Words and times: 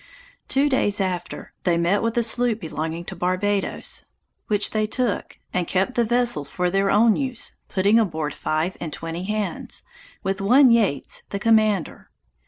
Two 0.47 0.67
days 0.67 0.99
after, 0.99 1.53
they 1.63 1.77
met 1.77 2.01
with 2.01 2.17
a 2.17 2.23
sloop 2.23 2.59
belonging 2.61 3.05
to 3.05 3.15
Barbadoes, 3.15 4.05
which 4.47 4.71
they 4.71 4.87
took, 4.87 5.37
and 5.53 5.67
kept 5.67 5.93
the 5.93 6.03
vessel 6.03 6.43
for 6.43 6.71
their 6.71 6.89
own 6.89 7.15
use, 7.15 7.53
putting 7.69 7.99
aboard 7.99 8.33
five 8.33 8.75
and 8.81 8.91
twenty 8.91 9.25
hands, 9.25 9.83
with 10.23 10.41
one 10.41 10.71
Yeates 10.71 11.21
the 11.29 11.37
commander. 11.37 12.09